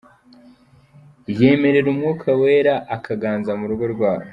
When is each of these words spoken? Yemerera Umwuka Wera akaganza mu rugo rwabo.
Yemerera 1.39 1.87
Umwuka 1.93 2.27
Wera 2.41 2.75
akaganza 2.95 3.51
mu 3.59 3.65
rugo 3.69 3.85
rwabo. 3.93 4.27